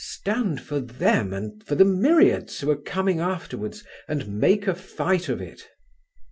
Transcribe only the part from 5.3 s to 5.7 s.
it."